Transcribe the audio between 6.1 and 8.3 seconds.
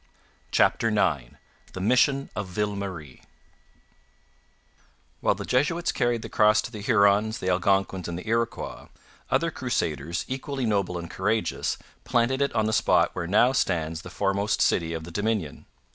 the Cross to the Hurons, the Algonquins, and the